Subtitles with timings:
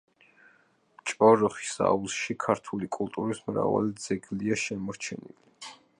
[1.11, 5.39] ჭოროხის აუზში ქართული კულტურის მრავალი ძეგლია შემორჩენილი.